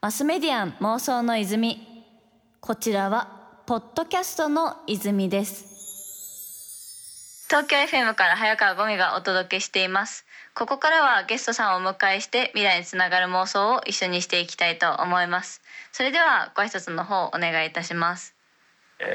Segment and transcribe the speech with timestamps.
[0.00, 1.86] マスメディアン妄想の泉。
[2.60, 5.66] こちらはポッドキャストの泉です。
[7.48, 10.24] 東京 FM から早川ゴミがお届けしています。
[10.54, 15.60] ここからはゲストさんをお迎えして未来につながる妄想を一緒にしていきたいと思います。
[15.92, 18.34] それではご挨拶の方お願いいたします。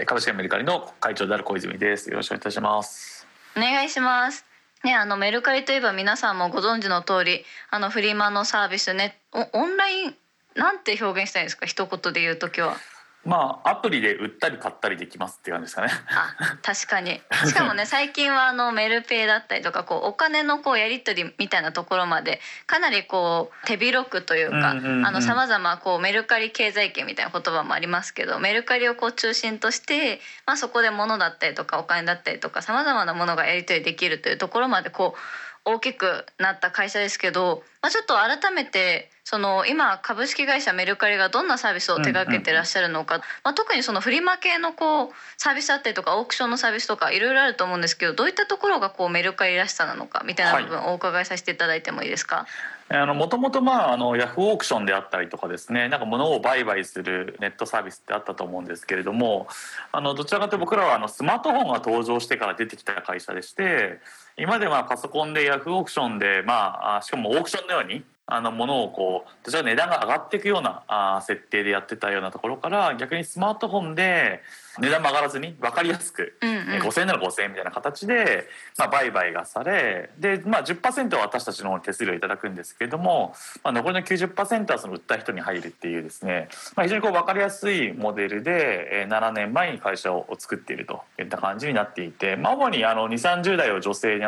[0.06, 2.10] 株式会メルカリの会長である小泉です。
[2.10, 3.28] よろしくお願いいたします。
[3.58, 4.46] お願いします
[4.86, 10.16] ね、あのメルカリといえば皆さんもご存知の通りあのフリマのサービスねオンライン
[10.56, 11.66] なんて表現したいんですか？
[11.66, 12.78] 一言で言う時は。
[13.26, 15.90] まあアプリで売ったり買ったりできますって感じですかね。
[16.10, 24.76] あ確かにしかもね 最近はあのメルペイだったりとかこうお金のこうやり取りみたいなところまでかなりこう手広くというか
[25.22, 35.20] さまざまメルカリ経済圏みたいな言葉もありますけどメルカリをこう中心として、まあ、そこで物だったりとかお金だったりとかさまざまなものがやり取りできるというところまでこう
[35.66, 52.46] 大きくなった会社ですけど、まあ、ちょっと改めてその今株式会社メルカリがどんなサービスを手掛けてらっしゃるのか、まあ、特にそのフリマ系のこうサービスだったりとかオークションのサービスとかいろいろあると思うんですけどどういったところがこうメルカリらしさなのかみたいな部分をお伺いさせていただいてもいいですか、
[52.90, 59.48] あのもともとまああのヤフーオークションであったりとかですねなんか物を売買するネットサービスってあったと思うんですけれども
[59.92, 64.00] あのどちらかというと僕らはあのスマートフォンが登場してから出てきた会社でして
[64.38, 74.42] 今ではパソコンでヤフーオークションでまあしかもオークションのようにあのものをこう値段が上がっていくようなあ設定でやってたようなところから逆にスマートフォンで
[74.80, 94.26] 値段も上がらずに分かりやすく、うんうん、5,000円なら5,000円みたいな形で、まあ、売買がされで、まあ10、は私たちの手数料いただくんですけれども、まあ、残りの90%はその売った人に入るっていうですね、まあ、非常にこう分かりやすいモデルで7年前に会社を作っているといった感じになっていて、まあ、主にあの2 3 0代を女性に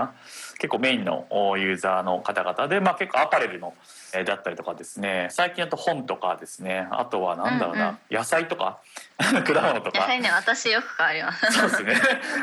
[0.57, 1.27] 結構メインの
[1.57, 3.73] ユーザーの方々で、まあ、結構アパレルの
[4.25, 8.79] だったりとかですね最近だと本とかですねあとはなんだろうな、うんうん、野菜とか
[9.17, 9.99] 果物とか。
[9.99, 11.95] 野菜ね私よく買われますそうですね。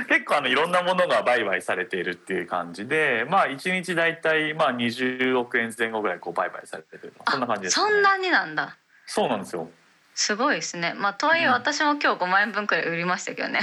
[0.09, 7.13] 結構あのいろんなものが売買されているっていう感じでまあ1日大体まあ20億円前後ぐらいこう売買されてる。
[7.29, 8.77] そんな感じです、ね、そんなになんだ。
[9.07, 9.69] そうなんですよ
[10.15, 10.95] すごいですね。
[10.97, 13.61] まあとはいえ私も今日5万円分くらい売りましたけどね。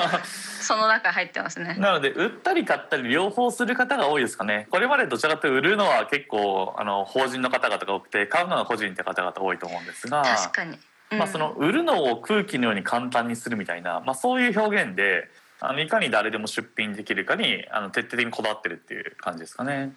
[0.60, 1.74] その中入ってますね。
[1.78, 4.68] なので売ったり買ったり両方する方が多いですかね。
[4.70, 10.22] これまでどちらかというと売るのは結構あの法人の方々が多くて買うのは個人って方々多いと思うんですが。
[10.22, 10.78] 確かに。
[11.12, 15.30] うん、まあその売るのを空気のように簡単にするみたいな、まあそういう表現で。
[15.58, 19.94] あのいかに誰でも出品できるかにあの徹底的にこだわってるっていう感じですかね。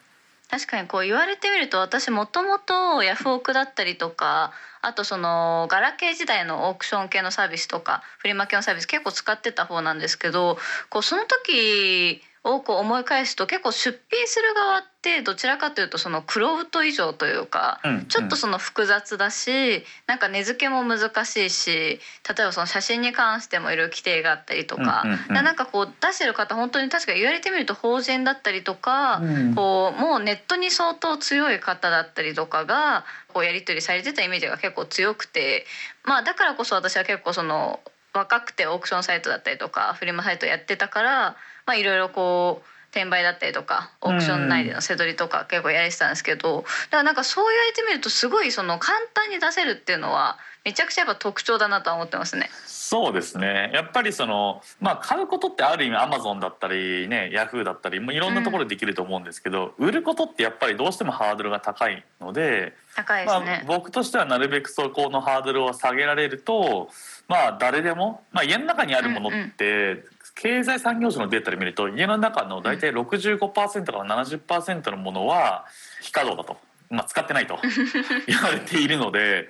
[0.49, 4.51] 確かにこう言われてみると私もともとヤフオクだったりとか
[4.81, 10.57] あとそのガラケー時代のオークション系のサービスとかフリマ系のサービス結構使ってた方なんですけど
[10.89, 21.99] こうその時をこう思い返すと結構出品する側ってどちらかというとそのクロウト以上というか、うん、ちょっとその複雑だしなんか値付けも難しいし例
[22.39, 35.65] えばその写真に関してもいろいろ規定があったりとか、うんうんうん、なんかこう出してる方本当に確かに言われてみると法人だったりとか、うん、こうもうネットに相当強い方だったりとかがこうやり取りされてたイメージが結構強くて
[36.05, 37.81] まあだからこそ私は結構その
[38.13, 41.35] 若くてオークションサイトだったりとかフリマサイトやってたから
[41.69, 52.49] まあいろいろこう転売だったりとかオークション内でのせどりとか結構やれてたんですけどだからなんかそう言われてみるとすごいその簡単に出せるっていうのはめちゃくちゃやっぱ特徴だなとは思ってますね。
[52.65, 53.71] そうですね。
[53.73, 66.89] やっぱりその、まあ、買うことってある意味アマゾンだったりねヤフーだったりもいろんなところでできると思うんですけど、うん、売ることってやっぱりどうしてもハードルが高いので高いですね、まあ、僕としてはなるべくそこのハードルを下げられると
[67.27, 70.03] まあ誰でも、まあ、家の中にあるものって、うんうん
[70.39, 75.65] 経済産業省のデータで見ると家の中の大体65%から70%のものは
[76.01, 77.59] 非稼働だと、まあ、使ってないと。
[78.25, 79.49] 言われているので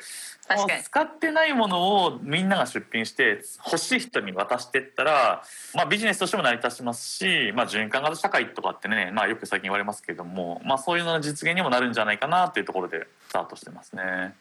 [0.83, 5.44] 使ってないものをみんなが出品して欲しい人に渡していったら、
[5.75, 14.33] まあ、ビジネスとしても成り立ちますし、まあ、循環型社会とかってね、まあ、よく最近言われますけれども、まあ、そういうのの実現にもなるんじゃないかなというところでスタートしてますね。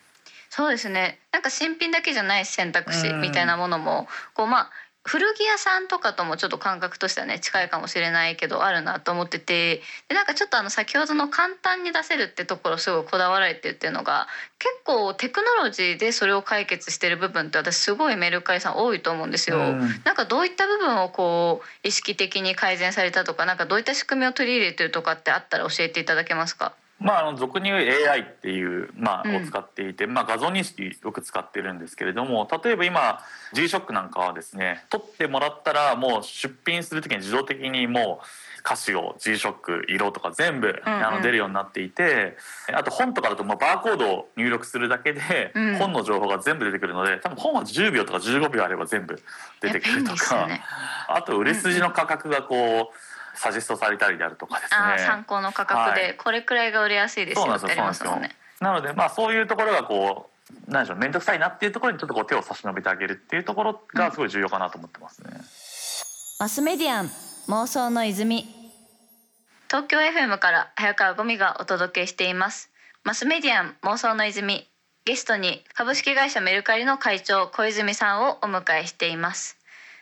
[0.49, 1.21] そうですね。
[1.31, 4.71] なんか新品だけじゃない選択肢みたいなものもこうまあ
[5.09, 14.29] 古着屋さんとかともちょっと感覚としてはね近いかもしれないけどあるなと思っててでなんかちょっとあの先ほどの簡単に出せるってところすごいこだわられてるっていうのが
[14.59, 19.57] 結構テクノロジーでそれを解決してる部分って私すごいメルカリさん多いと思うんですよ。
[19.57, 26.75] うん、なんかどういった部分をこう意識的に改善されたとかなんかどういった仕組みを取り入れてるとかってあったら教えていただけますか？
[27.01, 29.37] まあ、あの俗に言う AI っていう、まあ、うん。
[29.37, 33.21] を使っていて、まあ、画像認識よく使ってるんですけれども例えば今
[33.53, 41.07] G-SHOCK なんかはですね撮ってもらったらもう出品する時に自動的にもう歌詞を G-SHOCK 色とか全部、うんうん。
[41.07, 42.37] あの出るようになっていて
[42.73, 45.77] あと本とかだとまあバーコードを入力するだけで、うん。
[45.77, 49.21] 本の情報が全部出てくるので多分本は10秒とか15秒あれば全部
[49.61, 50.63] 出てくるとか、ね。
[51.09, 54.77] あと売れ筋の価格がこうサジェストされたりであるとかですね。
[54.79, 56.01] ああ参考の価格はい。
[56.01, 58.37] でこれくらいが売れやすいですそうなんですよよってありますもんね。
[58.61, 60.31] なのでまあそういうところがこ
[60.69, 65.31] うなんでしょう面倒くさいなっていうところにちょっとこう手を差し伸べてあげるっていうところがすごい重要かなと思ってますね。
[66.41, 67.11] マスメディアン
[67.49, 68.47] 妄想の泉。
[69.69, 72.71] 東京 FM から早川ゴミがお届けしています。
[73.05, 74.69] マスメディアン妄想の泉。
[75.09, 79.58] ゲストに株式会社メルカリの会長小泉さんをお迎えしています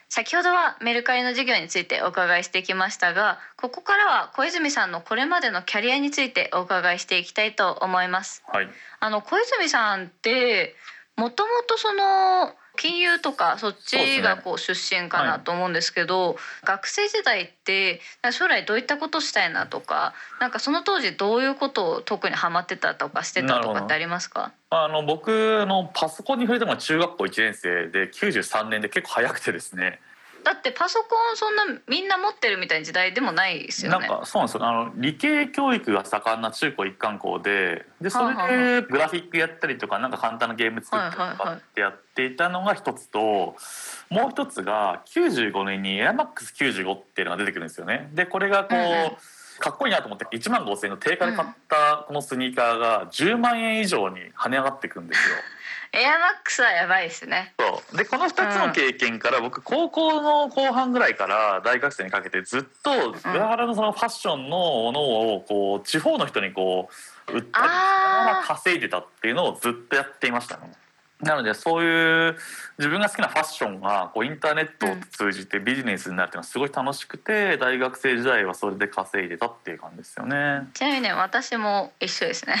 [0.09, 8.43] 先ほどはメルカリの事業についてお伺いしてきましたがここからは小泉さんのこれまでのキャリアについてお伺いしていきたいと思います。
[8.47, 8.67] はい、
[8.99, 10.75] あの小泉さんって
[11.17, 17.99] もともとその金融とかそっちがこう出身かなと思うんですけど学生時代って
[18.31, 24.53] 将来どういったことしたいなとかなんかその当時どういうことを特にハマってたとかしてたとかってありますか？
[24.69, 29.99] あの僕のパソコンに触れたのが中学校1年生で93年で結構早くてですね
[30.47, 34.07] だってパソコンそんなみんな持ってるみたいな時代でもないですよなんね。
[34.07, 43.19] かそうなんですよあの理系教育が盛んな中高一貫校ででそれでグラフィックやったりとかなんか簡単なゲーム作ったりとかってやっていたのが一つと
[44.09, 48.09] もう一つが95年に AirMax95 っていうのが出てくるんですよね。
[48.13, 49.11] でこれがこう、うんうん
[49.59, 55.35] かっこいいなと思って1万5,000円の定価で買ったこのスニーカーが10万円以上に跳ね上がっていくんですよ。
[55.93, 57.53] エアマックスはやばいですね。
[57.59, 65.01] そうでこの2つの経験から僕高校の後半ぐらいから大学生にかけてずっと裏腹のそのファッションのもの
[65.35, 66.89] をこう地方の人にこ
[67.29, 70.71] う売ったりしながら稼いでたっていうのをずっとやっていましたね。
[71.21, 72.37] なのでそういう
[72.77, 80.67] 自分が好きなファッションがこうインターネットを通じてビジネスになるっていうのはすごい楽しくて大学生時代はそれで稼いでたっていう感じですよね。
[80.75, 82.55] ちなみにね私も一緒ですね。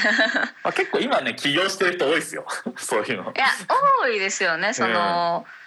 [0.63, 3.31] まあ、結構今ね起業してる人多いですよ そういうの。
[3.31, 3.45] いや
[4.01, 5.45] 多いですよねその、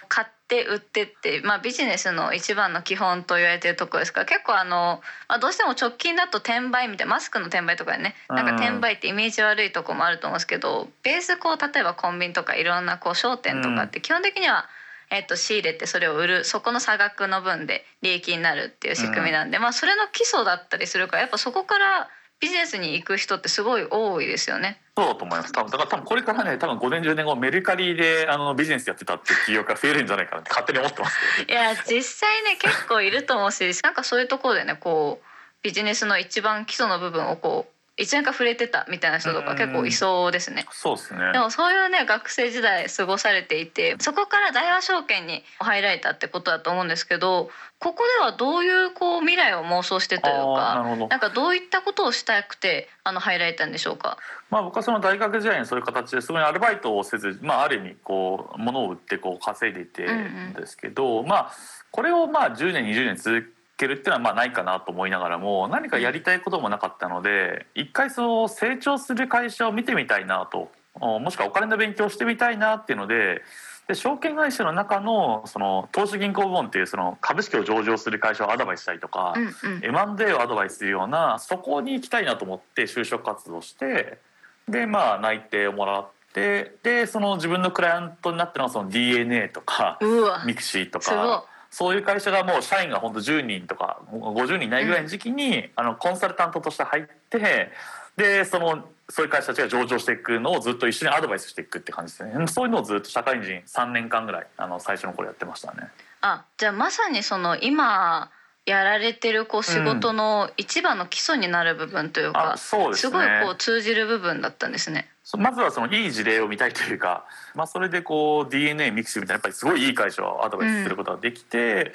[0.51, 4.21] て売ってって、まあ、ビジネスの一番の基本と言われてるところですか。
[4.21, 14.67] ら結構あの、まあ、どうしても直近だと転売みたいなマスクの転売とかでねなんか転売ってイメージ悪いとこもあると思うんですけどベースこう例えばコンビニとかいろんなこう商店とかって基本的には、
[15.09, 22.09] えっと仕入れてそれを売るそこの差額の分で利益になるっていう仕組みなんで、まあ、それの基礎だったりするからやっぱそこから
[22.41, 24.80] ビジネスに行く人ってすごい多いですよね。
[24.97, 31.17] そうだと思います多分だから多分これからね多分5年10年後メルカリであのビジネスやってたっていう企業が増えるんじゃないかなって勝手に思ってます。
[31.47, 35.25] いや実際ね結構いると思うしなんかそういうところでねこう
[35.63, 37.71] ビジネスの一番基礎の部分をこう
[38.01, 40.65] 一年間触れてたみたいな人とか結構いそうですね。
[40.71, 47.49] そうですねでもそういうね学生時代過ごされていてそこから大和証券に入られたってことだと思うんですけど
[47.81, 54.17] ここではどういうこう未来を妄想してというかるほどなんかどういったことをしたくてあの入られたんでしょうか？
[54.51, 61.51] まあ僕はその大学時代にそういう形ですごいアルバイトをせず、まあ、ある意味こう物を売ってこう稼いでいてんですけど、まあ
[61.89, 73.41] これをまあ10年20年続けるっていうのはまあないかなと思いながらも何かやりたいこともなかったので一回そう成長する会社を見てみたいなとおもしくはお金の勉強をしてみたいなっていうので。
[73.87, 79.83] で証券会社の中のその投資銀行部門っていうその株式を上場する会社をアドバイスしたりとか、うんうん。
[79.83, 84.19] M&A をアドバイスするようなそこに行きたいなと思って就職活動して
[84.67, 89.99] でまあ内定をもらってでその自分のクライアントになったのはその DNA とか
[90.45, 97.71] ミクシーとかそういう会社がもう社員が本当10人とか50人いないぐらいの時期に、あのコンサルタントとして入って
[98.17, 105.89] でそのそういう会社たちが上場していくのをずっと一緒にアドバイスしていくって感じですねそういうのをずっと社会人3年間ぐらいあの最初の頃やってましたね。
[106.21, 108.31] あじゃあまさにその今
[108.65, 112.55] やられてるこう仕事の一番の基礎になる部分というか、
[112.89, 115.09] うですねごいこう通じる部分だったんですね。
[115.23, 117.25] そまずはそのいい事例を見たいというか、
[117.55, 121.93] まあ、それでこう DNA ミクシーみたいなやっぱりすごいいい会社をアドバイスすることができて、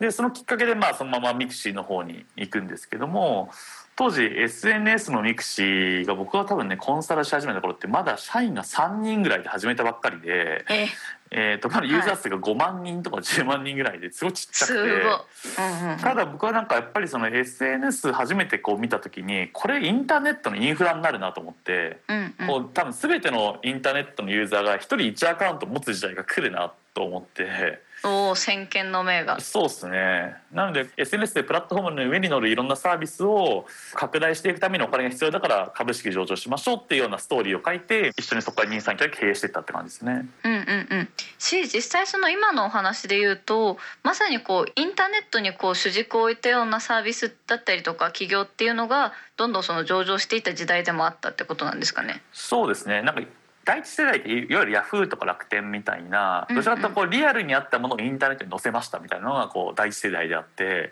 [0.00, 3.52] でそのきっかけでまあそのままミクシーの方に行くんですけども
[3.98, 10.86] 当時 SNS のミクシーが僕が多分ねコンサルし始めた頃ってまだ社員が3人ぐらいで始めたばっかりで、え
[11.32, 14.66] えー、とまだユーザー数が5万人とか10万人ぐらいですごいちっちゃ。
[14.68, 14.78] くて。
[14.78, 27.80] うんうんうんただ僕はなんかやっぱりその SNS 初めてこう見た時にこれインターネットのインフラになるなと思って、うんうんこう多分全てのインターネットのユーザーが一人1アカウント持つ時代が来るなと思って。
[28.04, 29.40] おお先見の明が。
[29.40, 30.36] そうですね。
[30.52, 40.28] なので SNS でプラットフォームの上に乗るいろんなサービスを拡大していくためにお金が必要だから株式上場しましょうっていうようなストーリーを書いて一緒にそこから任産協経営していったって感じですね。
[40.44, 40.58] うんうん
[40.90, 41.08] うん。
[41.38, 52.22] し実際その今のお話で言うとまさにこうインターネットにこう主軸を置いたようなサービスだったりとか企業っていうのがどんどんその上場していた時代でもあったってことなんですかね。
[52.32, 53.02] そうですね。
[53.02, 53.22] なんか
[53.68, 60.90] 第一世代っていわゆるヤフーとか楽天みたいなどちらかというとこうリアルにあったものをインターネットに載せましたみたいなのがこう第一世代であって。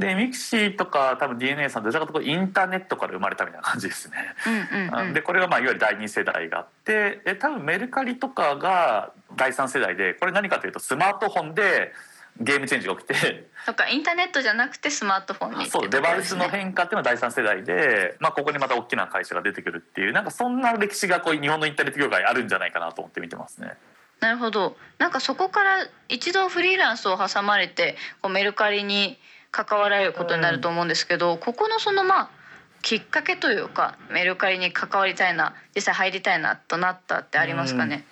[0.00, 4.16] でミクシーとか多分 DNA さんどちらかというとこうインターネットから生まれたみたいな感じですね。
[4.72, 5.08] うんうん。
[5.08, 5.12] うん。
[5.14, 11.92] でこれがまあいわゆる第二世代があってで多分メルカリとかが第三世代でこれ何かというとスマートフォンで
[12.40, 13.48] ゲームチェンジが起きて。
[13.66, 15.66] とかインターネットじゃなくてスマートフォンに。
[15.66, 23.74] そうデバイスの変化っていうのは第三世代で、まあ、ここにまた大きな会社が出てくるっていうなんかそんな歴史がこう日本のインターネット業界あるんじゃないかなと思って見てますね。
[24.20, 24.76] なるほど。
[24.98, 29.18] なんかそこから一度フリーランスを挟まれてこうメルカリに
[29.50, 32.30] 関わられることになると思うんですけど、ここのそのまあ
[32.82, 38.04] きっかけというかメルカリに関わりたいな実際入りたいなとなったってありますかね、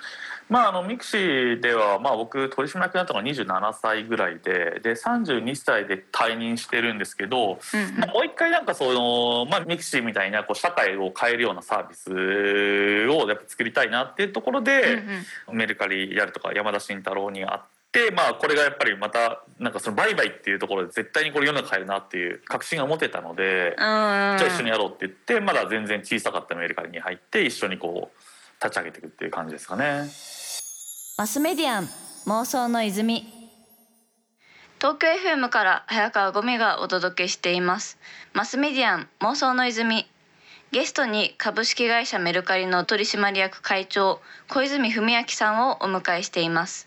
[0.49, 7.97] まあ、あのミクシーでは、まあ、僕取締役になったのが27歳ぐらいでで32歳で退任してるんですけど、うんうん。
[7.99, 12.11] まあもう一回なんかその、まあ、ミクシーみたいなこう社会を変えるようなサービス
[13.11, 14.95] をやっぱ作りたいなっていうところで、
[15.49, 15.57] うんうん。
[15.57, 17.61] メルカリやるとか山田慎太郎に会っ
[17.91, 23.89] て、まあ、これがやっぱりまたなんかその売買っていうところで絶対にこれ世の中変えるなっていう確信が持てたので、じうん。
[23.89, 30.05] ゃあ一緒にやろうって言ってまだ全然小さかったメルカリに入って一緒にこう立ち上げていくっていう感じですかね。
[31.19, 31.89] マスメディアン
[32.27, 33.27] 妄想の泉。
[34.79, 37.99] 東京 FM から早川ゴミがお届けしています。
[38.35, 40.07] マスメディアン妄想の泉。
[40.73, 46.87] ゲストに株式会社メルカリの取締役会長小泉文明さんをお迎えしています。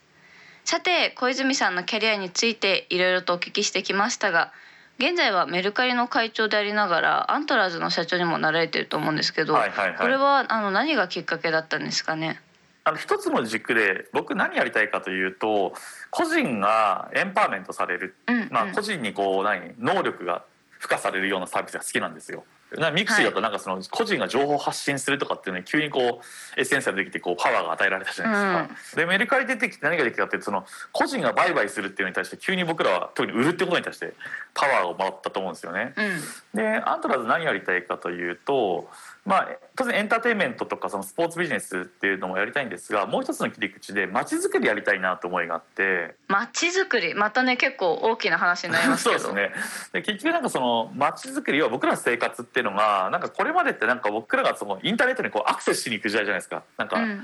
[0.63, 4.51] さて小泉さんのキャリアについていろいろとお聞きしてきましたが
[4.99, 9.97] 現在はメルカリの会長でありながらアントラーズの社長にもなられていると思うんですけど、はいはいはい。
[9.97, 12.39] これはあの何がきっかけだったんですかね？
[12.83, 15.73] あの一つの軸で僕何やりたいかというと
[16.09, 20.43] 個人がエンパワーメントされる、うんうんまあ、個人にこう何能力が
[20.79, 22.45] 付加されるようなサービスが好きなんですよ。
[22.77, 26.21] なミクシーだとなんかその個人が情報を発信するとかっていうのに急にこ
[26.55, 29.01] うエッセンスができてこうパワーが与えられたじゃないですか。
[29.01, 34.13] でメルカリ出てきて何ができたかっていうとその個人が売買するっていうのに対して急に僕らは特に売るってことに対して
[34.53, 35.93] パワーをもらったと思うんですよね。
[35.97, 36.19] うん
[36.53, 38.89] でアントラーズ何やりたいかというと、
[39.29, 46.15] まあ、当然エンターテインメントとかそのスポーツビジネスっていうのもやりたいんですがもう一つの切り口で街づくりやりたいなと思いがあって。
[46.27, 47.13] 街づくり？
[47.13, 49.19] またね結構大きな話になりますけど。
[49.21, 49.53] そうですね。
[49.93, 56.63] で結局なんかその街づくりは僕らの生活っていうのがなんかこれまでってなんか僕らがそのインターネットにこうアクセスしに行く時代じゃないですか。
[56.77, 57.23] なんか、うん。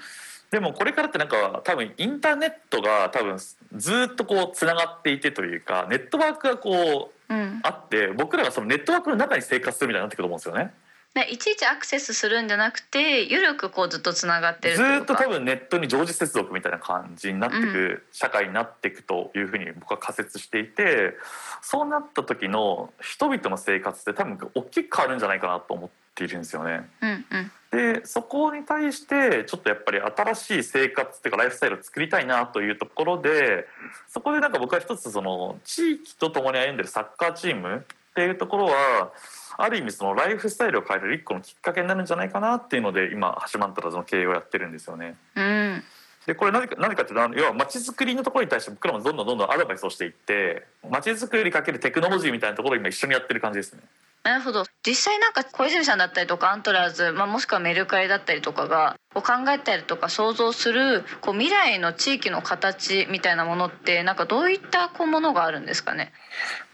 [0.51, 10.73] でもこれからってなんか多分インターネットが多分ずっとこうつながっていてというかネットワークがこううん、あって僕らがそのネットワークの中に生活するみたいになってくると思うんですよね。
[11.15, 21.13] でいちいちアクセスするんじゃなくて緩くこうずっとつながってるずっと多分ネットに常時接続みたいな感じになっていく、社会になっていくというふうに僕は仮説していて
[21.61, 26.89] そうなった時の人々の生活って多分大きく変わるんじゃないかなと思っているんですよね。
[27.01, 27.51] うんうん。
[27.71, 33.67] でそこに対してちょっとやっぱり新しい生活っていうかライフスタイルを作りたいなというところで
[34.07, 39.11] そこでなんか僕は一つその地域と共に歩んでるサッカーチームっていうところは
[39.57, 45.17] ある意味そのライフスタイルを変える一個のきっかけになるんじゃないかなっていうので今ハシマントラズの経営をやってるんですよね。
[45.35, 45.83] うん
[46.25, 53.81] でこれ何か何かっていうと要は街づくりのところに対して僕らもどんどんどんどんアドバイスをしていって街づくりかけるテクノロジーみたいなところを今一緒にやってる感じですね。
[54.23, 66.11] なるほど実際なんか小泉さんだったりとかアントラーズ、まあ、もしくはメルカリだったりとかがこう考えたりとか想像するこう未来の地域の形みたいなものってなんかどういったこうものがあるんですかね？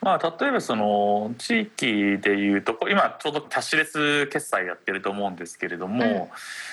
[0.01, 6.29] まあ、例えばその地域でいうとこ今ちょうどキャッシュレス決済やってると思うんですけれども、うん。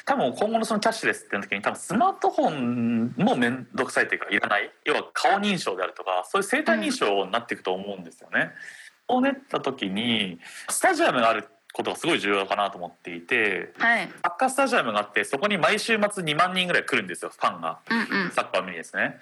[0.07, 4.73] 多分今後のそのキャッシュレスっていう時に多分スマートフォンも面倒くさいというかいらない。
[4.85, 8.53] 要は顔認証であるとかそういう生体認証になっていくと思うんですよね。
[8.88, 10.39] そうなった時に
[10.69, 14.09] スタジアムがあることがすごい重要かなと思っていてはい。
[14.23, 17.79] サッカースタジアムがあってそこに毎週末2万人ぐらい来るんですよファンが。
[17.91, 18.31] うんうん。
[18.31, 19.19] サッカーを見にですね。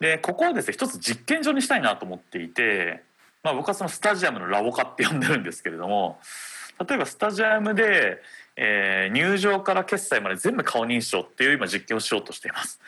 [0.00, 3.02] でここをですね一つ実験場にしたいなと思っていて、
[3.42, 6.18] まあ、僕はそのスタジアムのラボ化って呼んでるんですけれども
[6.86, 8.22] 例えばスタジアムで、
[8.56, 12.80] えー入場から決済まで全部顔認証っていう今実験をしようとしています。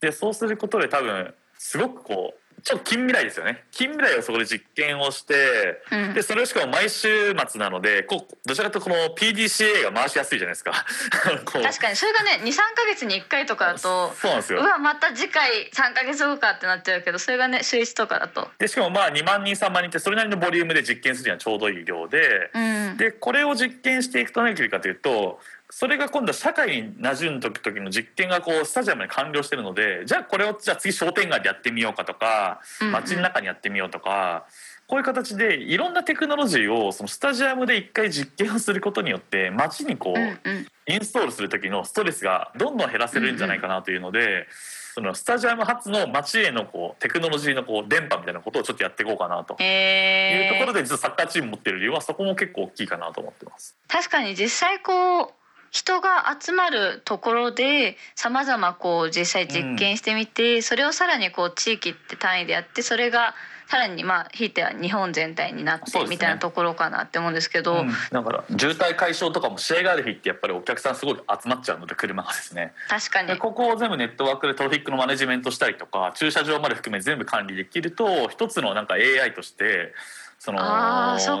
[0.00, 3.64] でそうすることで多分すごくこうちょっと近未来ですよね。
[3.70, 6.14] 近未来をそこで実験をして、うん。
[6.14, 10.72] でそれをしかも毎週末なのでこうどちらかというとこの PDCA が回しやすいじゃないですか。
[11.44, 11.96] 確かに。
[11.96, 14.60] それがね23か月に1回とかだとそうなんですよ。
[14.60, 18.50] うわまた次回3か月後かってなっちゃうけどそれがね週1とかだと。
[18.58, 22.96] でしかもまあ2万人3万人ってそれなりのボリュームで実験するにはちょうどいい量で、うん。
[22.96, 25.40] でこれを実験していくと何ができるかというと
[25.76, 32.60] それが今度は社会に馴染んだ時の実験がこうスタジアムに完了してるのでじゃあこれをじゃあ次商店街でやってみようかとか
[32.92, 34.46] 街の中にやってみようとか。
[34.86, 44.46] こういう形でいろんなテクノロジーをそのスタジアムで一回実験をすることによって街にこう、インストールする時のストレスがどんどん減らせるんじゃないかなというので、
[44.94, 53.74] そのスタジアム発の街へのこうテクノロジーのこう電波みたいなことをちょっとやっていこうかなというえーところで実はサッカーチーム持ってる理由はそこも結構大きいかなと思ってます。
[53.88, 55.43] 確かに実際こう
[55.74, 63.34] 人が集まるところでさまざまこう実際実験してみて、それをさらにこう地域って単位でやってそれが
[63.66, 67.92] さらにまあひいては日本全体になってみたいなところかなって思うんですけど、うん。
[68.12, 72.72] だから渋滞解消とかも試合がある日ってやっぱりお客さんすごい集まっちゃうので車がですね。
[72.88, 73.26] 確かに。
[73.26, 79.92] でここを全部ネットワークでトラフィックのマネジメントしたりとか駐車場まで含め全部管理できると一つのなんか AI として
[80.38, 80.58] その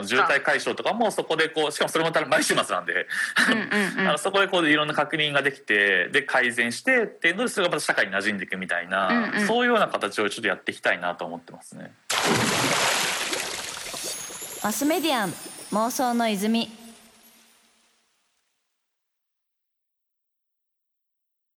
[0.04, 3.06] 渋滞解消とかもそこでこうしかもそれもまた毎週末なんで。
[3.98, 9.46] あのそこでこういろんな確認ができてで改善してっていうのでそれがまた社会に馴染んでいくみたいな、うんうん。
[9.46, 11.92] そういうような形をちょっとやっていきたいなと思ってますね。
[14.62, 15.34] マスメディアン
[15.72, 16.83] 妄想の泉